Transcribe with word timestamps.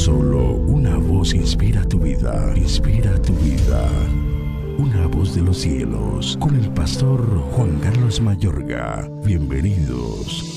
Solo 0.00 0.54
una 0.54 0.96
voz 0.96 1.34
inspira 1.34 1.84
tu 1.84 1.98
vida, 1.98 2.54
inspira 2.56 3.20
tu 3.20 3.34
vida. 3.34 3.86
Una 4.78 5.06
voz 5.06 5.34
de 5.34 5.42
los 5.42 5.58
cielos, 5.58 6.38
con 6.40 6.56
el 6.56 6.70
pastor 6.72 7.20
Juan 7.52 7.78
Carlos 7.80 8.18
Mayorga. 8.22 9.10
Bienvenidos. 9.26 10.56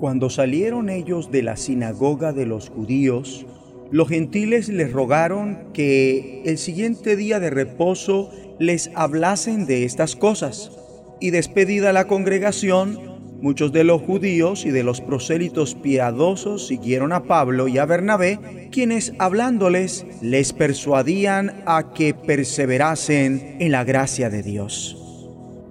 Cuando 0.00 0.30
salieron 0.30 0.88
ellos 0.88 1.30
de 1.30 1.42
la 1.42 1.58
sinagoga 1.58 2.32
de 2.32 2.46
los 2.46 2.70
judíos, 2.70 3.44
los 3.90 4.08
gentiles 4.08 4.70
les 4.70 4.90
rogaron 4.94 5.74
que 5.74 6.40
el 6.46 6.56
siguiente 6.56 7.16
día 7.16 7.38
de 7.38 7.50
reposo 7.50 8.30
les 8.58 8.90
hablasen 8.94 9.66
de 9.66 9.84
estas 9.84 10.16
cosas. 10.16 10.72
Y 11.20 11.32
despedida 11.32 11.92
la 11.92 12.06
congregación, 12.06 13.13
muchos 13.44 13.72
de 13.72 13.84
los 13.84 14.00
judíos 14.00 14.64
y 14.64 14.70
de 14.70 14.82
los 14.82 15.02
prosélitos 15.02 15.74
piadosos 15.74 16.66
siguieron 16.66 17.12
a 17.12 17.24
Pablo 17.24 17.68
y 17.68 17.76
a 17.76 17.84
Bernabé, 17.84 18.70
quienes 18.72 19.12
hablándoles 19.18 20.06
les 20.22 20.54
persuadían 20.54 21.62
a 21.66 21.92
que 21.92 22.14
perseverasen 22.14 23.56
en 23.60 23.70
la 23.70 23.84
gracia 23.84 24.30
de 24.30 24.42
Dios. 24.42 24.96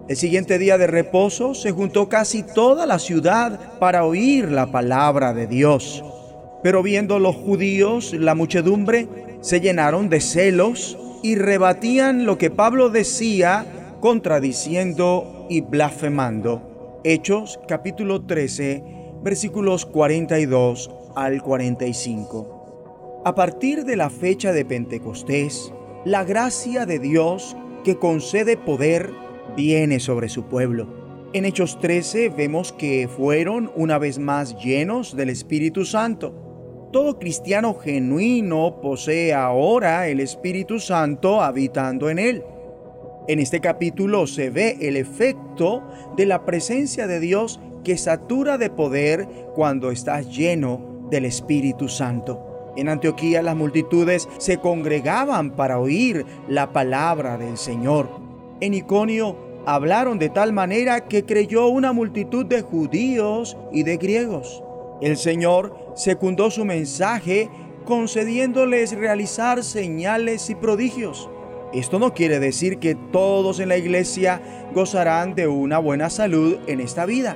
El 0.07 0.15
siguiente 0.17 0.59
día 0.59 0.77
de 0.77 0.85
reposo 0.85 1.55
se 1.55 1.71
juntó 1.71 2.09
casi 2.09 2.43
toda 2.43 2.85
la 2.85 2.99
ciudad 2.99 3.79
para 3.79 4.05
oír 4.05 4.51
la 4.51 4.71
palabra 4.71 5.33
de 5.33 5.47
Dios. 5.47 6.03
Pero 6.61 6.83
viendo 6.83 7.17
los 7.17 7.35
judíos 7.35 8.13
la 8.13 8.35
muchedumbre, 8.35 9.07
se 9.41 9.61
llenaron 9.61 10.09
de 10.09 10.21
celos 10.21 10.95
y 11.23 11.37
rebatían 11.37 12.27
lo 12.27 12.37
que 12.37 12.51
Pablo 12.51 12.91
decía, 12.91 13.65
contradiciendo 13.99 15.47
y 15.49 15.61
blasfemando. 15.61 16.72
Hechos 17.05 17.59
capítulo 17.67 18.25
13, 18.25 18.83
versículos 19.23 19.85
42 19.85 20.89
al 21.15 21.43
45. 21.43 23.21
A 23.25 23.35
partir 23.35 23.83
de 23.83 23.97
la 23.97 24.09
fecha 24.09 24.53
de 24.53 24.63
Pentecostés, 24.63 25.73
la 26.05 26.23
gracia 26.23 26.85
de 26.85 26.99
Dios 26.99 27.57
que 27.83 27.97
concede 27.97 28.55
poder 28.55 29.11
viene 29.57 29.99
sobre 29.99 30.29
su 30.29 30.45
pueblo. 30.45 30.87
En 31.33 31.43
Hechos 31.43 31.79
13 31.79 32.29
vemos 32.29 32.71
que 32.71 33.09
fueron 33.09 33.71
una 33.75 33.97
vez 33.97 34.17
más 34.17 34.55
llenos 34.63 35.15
del 35.15 35.29
Espíritu 35.29 35.83
Santo 35.83 36.43
todo 36.93 37.17
cristiano 37.17 37.73
genuino 37.73 38.79
posee 38.79 39.33
ahora 39.33 40.07
el 40.07 40.19
Espíritu 40.19 40.79
Santo 40.79 41.41
habitando 41.41 42.07
en 42.07 42.19
él. 42.19 42.43
En 43.25 43.39
este 43.39 43.61
capítulo 43.61 44.27
se 44.27 44.49
ve 44.49 44.77
el 44.81 44.97
efecto 44.97 45.81
de 46.17 46.25
la 46.25 46.43
presencia 46.43 47.07
de 47.07 47.21
Dios 47.21 47.61
que 47.85 47.97
satura 47.97 48.57
de 48.57 48.69
poder 48.69 49.27
cuando 49.55 49.91
estás 49.91 50.27
lleno 50.27 51.07
del 51.09 51.23
Espíritu 51.23 51.87
Santo. 51.87 52.73
En 52.75 52.89
Antioquía 52.89 53.41
las 53.41 53.55
multitudes 53.55 54.27
se 54.39 54.57
congregaban 54.57 55.51
para 55.51 55.79
oír 55.79 56.25
la 56.49 56.73
palabra 56.73 57.37
del 57.37 57.57
Señor. 57.57 58.09
En 58.59 58.73
Iconio 58.73 59.37
hablaron 59.65 60.19
de 60.19 60.29
tal 60.29 60.51
manera 60.51 61.07
que 61.07 61.23
creyó 61.23 61.67
una 61.67 61.93
multitud 61.93 62.45
de 62.45 62.61
judíos 62.61 63.55
y 63.71 63.83
de 63.83 63.95
griegos. 63.95 64.61
El 65.01 65.15
Señor 65.15 65.93
secundó 65.95 66.51
su 66.51 66.65
mensaje 66.65 67.49
concediéndoles 67.85 68.91
realizar 68.97 69.63
señales 69.63 70.49
y 70.49 70.55
prodigios. 70.55 71.29
Esto 71.73 71.97
no 71.97 72.13
quiere 72.13 72.39
decir 72.39 72.77
que 72.77 72.93
todos 72.93 73.59
en 73.59 73.69
la 73.69 73.77
iglesia 73.77 74.41
gozarán 74.75 75.33
de 75.33 75.47
una 75.47 75.79
buena 75.79 76.11
salud 76.11 76.57
en 76.67 76.79
esta 76.79 77.07
vida. 77.07 77.35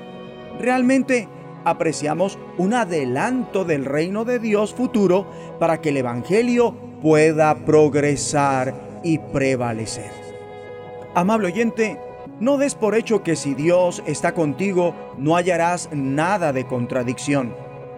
Realmente 0.60 1.28
apreciamos 1.66 2.38
un 2.58 2.76
adelanto 2.76 3.66
del 3.66 3.84
reino 3.84 4.26
de 4.26 4.38
Dios 4.38 4.76
futuro 4.76 5.28
para 5.60 5.82
que 5.82 5.90
el 5.90 5.98
Evangelio 5.98 6.76
pueda 7.02 7.66
progresar 7.66 9.00
y 9.04 9.18
prevalecer. 9.18 10.12
Amable 11.16 11.48
oyente, 11.48 12.00
no 12.40 12.60
des 12.60 12.76
por 12.76 12.94
hecho 12.94 13.24
que 13.24 13.36
si 13.36 13.56
Dios 13.56 14.04
está 14.06 14.36
contigo 14.36 14.94
no 15.18 15.36
hallarás 15.36 15.90
nada 15.92 16.54
de 16.54 16.68
contradicción. 16.68 17.56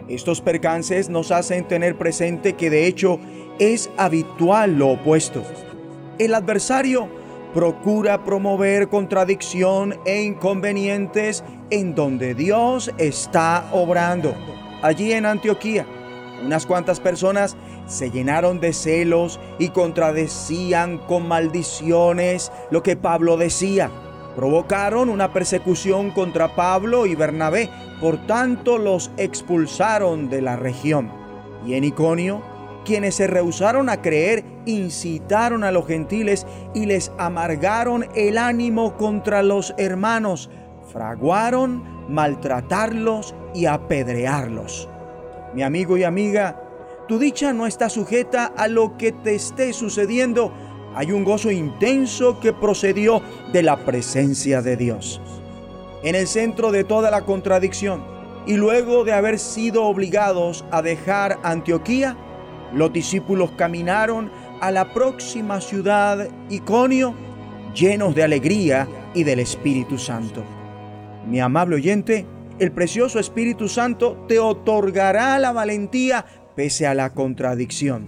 Estos 0.07 0.39
percances 0.39 1.09
nos 1.09 1.31
hacen 1.31 1.67
tener 1.67 1.97
presente 1.97 2.53
que 2.53 2.69
de 2.69 2.87
hecho 2.87 3.19
es 3.59 3.89
habitual 3.97 4.77
lo 4.77 4.91
opuesto. 4.91 5.43
El 6.19 6.35
adversario 6.35 7.07
procura 7.53 8.23
promover 8.25 8.89
contradicción 8.89 9.95
e 10.05 10.21
inconvenientes 10.21 11.43
en 11.71 11.95
donde 11.95 12.35
Dios 12.35 12.91
está 12.97 13.69
obrando. 13.71 14.35
Allí 14.81 15.13
en 15.13 15.25
Antioquía, 15.25 15.87
unas 16.45 16.65
cuantas 16.65 16.99
personas 16.99 17.55
se 17.87 18.11
llenaron 18.11 18.59
de 18.59 18.73
celos 18.73 19.39
y 19.57 19.69
contradecían 19.69 20.97
con 20.99 21.27
maldiciones 21.27 22.51
lo 22.69 22.83
que 22.83 22.95
Pablo 22.97 23.37
decía 23.37 23.89
provocaron 24.35 25.09
una 25.09 25.33
persecución 25.33 26.11
contra 26.11 26.55
Pablo 26.55 27.05
y 27.05 27.13
Bernabé, 27.13 27.69
por 27.99 28.25
tanto 28.25 28.77
los 28.77 29.11
expulsaron 29.17 30.29
de 30.29 30.41
la 30.41 30.55
región. 30.55 31.11
Y 31.65 31.73
en 31.73 31.83
Iconio, 31.83 32.41
quienes 32.85 33.15
se 33.15 33.27
rehusaron 33.27 33.89
a 33.89 34.01
creer, 34.01 34.43
incitaron 34.65 35.63
a 35.63 35.71
los 35.71 35.87
gentiles 35.87 36.45
y 36.73 36.85
les 36.85 37.11
amargaron 37.17 38.05
el 38.15 38.37
ánimo 38.37 38.97
contra 38.97 39.43
los 39.43 39.73
hermanos, 39.77 40.49
fraguaron 40.91 41.83
maltratarlos 42.09 43.35
y 43.53 43.65
apedrearlos. 43.65 44.89
Mi 45.53 45.63
amigo 45.63 45.97
y 45.97 46.03
amiga, 46.03 46.61
tu 47.07 47.17
dicha 47.19 47.53
no 47.53 47.65
está 47.65 47.89
sujeta 47.89 48.45
a 48.45 48.67
lo 48.67 48.97
que 48.97 49.11
te 49.11 49.35
esté 49.35 49.73
sucediendo, 49.73 50.51
hay 50.95 51.11
un 51.11 51.23
gozo 51.23 51.51
intenso 51.51 52.39
que 52.39 52.53
procedió 52.53 53.21
de 53.51 53.63
la 53.63 53.77
presencia 53.85 54.61
de 54.61 54.75
Dios. 54.75 55.21
En 56.03 56.15
el 56.15 56.27
centro 56.27 56.71
de 56.71 56.83
toda 56.83 57.11
la 57.11 57.21
contradicción, 57.25 58.03
y 58.45 58.53
luego 58.53 59.03
de 59.03 59.13
haber 59.13 59.37
sido 59.37 59.83
obligados 59.85 60.65
a 60.71 60.81
dejar 60.81 61.37
Antioquía, 61.43 62.17
los 62.73 62.91
discípulos 62.93 63.51
caminaron 63.55 64.31
a 64.61 64.71
la 64.71 64.93
próxima 64.93 65.61
ciudad 65.61 66.27
Iconio 66.49 67.13
llenos 67.73 68.15
de 68.15 68.23
alegría 68.23 68.87
y 69.13 69.23
del 69.23 69.39
Espíritu 69.39 69.97
Santo. 69.97 70.43
Mi 71.27 71.39
amable 71.39 71.75
oyente, 71.75 72.25
el 72.59 72.71
precioso 72.71 73.19
Espíritu 73.19 73.67
Santo 73.67 74.25
te 74.27 74.39
otorgará 74.39 75.39
la 75.39 75.51
valentía 75.51 76.25
pese 76.55 76.87
a 76.87 76.93
la 76.93 77.13
contradicción. 77.13 78.07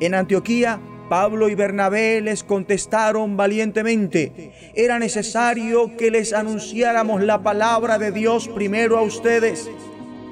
En 0.00 0.14
Antioquía 0.14 0.80
Pablo 1.12 1.50
y 1.50 1.54
Bernabé 1.54 2.22
les 2.22 2.42
contestaron 2.42 3.36
valientemente, 3.36 4.72
era 4.74 4.98
necesario 4.98 5.94
que 5.98 6.10
les 6.10 6.32
anunciáramos 6.32 7.22
la 7.22 7.42
palabra 7.42 7.98
de 7.98 8.12
Dios 8.12 8.48
primero 8.48 8.96
a 8.96 9.02
ustedes. 9.02 9.70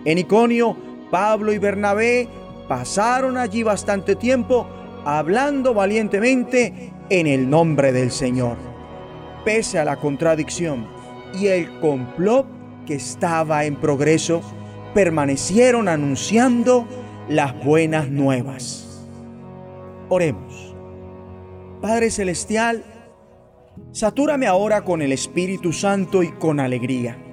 En 0.06 0.16
Iconio, 0.16 0.78
Pablo 1.10 1.52
y 1.52 1.58
Bernabé 1.58 2.28
pasaron 2.70 3.36
allí 3.36 3.64
bastante 3.64 4.14
tiempo 4.14 4.64
hablando 5.04 5.74
valientemente 5.74 6.92
en 7.08 7.26
el 7.26 7.50
nombre 7.50 7.90
del 7.90 8.12
Señor. 8.12 8.58
Pese 9.44 9.80
a 9.80 9.84
la 9.84 9.96
contradicción 9.96 10.86
y 11.34 11.48
el 11.48 11.80
complot 11.80 12.46
que 12.86 12.94
estaba 12.94 13.64
en 13.64 13.74
progreso, 13.74 14.40
permanecieron 14.94 15.88
anunciando 15.88 16.86
las 17.28 17.58
buenas 17.64 18.08
nuevas. 18.08 19.04
Oremos. 20.08 20.72
Padre 21.82 22.08
Celestial, 22.12 22.84
satúrame 23.90 24.46
ahora 24.46 24.84
con 24.84 25.02
el 25.02 25.10
Espíritu 25.10 25.72
Santo 25.72 26.22
y 26.22 26.30
con 26.30 26.60
alegría. 26.60 27.29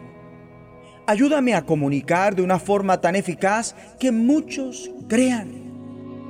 Ayúdame 1.07 1.55
a 1.55 1.65
comunicar 1.65 2.35
de 2.35 2.43
una 2.43 2.59
forma 2.59 3.01
tan 3.01 3.15
eficaz 3.15 3.75
que 3.99 4.11
muchos 4.11 4.91
crean. 5.07 5.65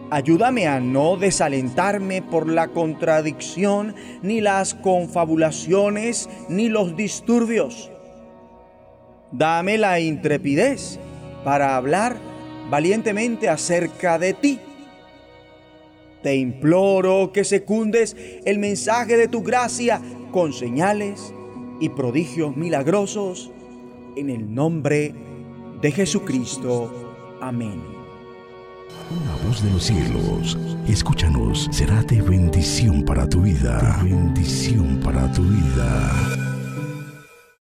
Ayúdame 0.10 0.68
a 0.68 0.80
no 0.80 1.18
desalentarme 1.18 2.22
por 2.22 2.48
la 2.48 2.70
contradicción, 2.70 3.96
ni 4.22 4.40
las 4.40 4.74
confabulaciones, 4.76 6.30
ni 6.48 6.70
los 6.70 6.96
disturbios. 6.96 7.92
Dame 9.32 9.78
la 9.78 10.00
intrepidez 10.00 11.00
para 11.44 11.76
hablar 11.76 12.16
valientemente 12.70 13.50
acerca 13.50 14.18
de 14.18 14.34
ti 14.34 14.60
te 16.28 16.36
imploro 16.36 17.32
que 17.32 17.44
secundes 17.44 18.16
el 18.44 18.60
mensaje 18.60 19.18
de 19.18 19.28
tu 19.28 19.44
gracia 19.44 20.02
con 20.32 20.52
señales 20.52 21.34
y 21.80 21.90
prodigios 21.90 22.58
milagrosos 22.58 23.52
en 24.18 24.30
el 24.30 24.54
nombre 24.54 25.14
de 25.82 25.92
Jesucristo. 25.92 27.38
Amén. 27.40 27.82
Una 29.10 29.48
voz 29.48 29.64
de 29.64 29.72
los 29.72 29.84
cielos, 29.84 30.58
escúchanos, 30.88 31.70
será 31.72 32.02
de 32.04 32.22
bendición 32.22 33.04
para 33.04 33.28
tu 33.30 33.42
vida. 33.42 34.02
bendición 34.04 35.00
para 35.04 35.32
tu 35.32 35.44
vida. 35.44 36.47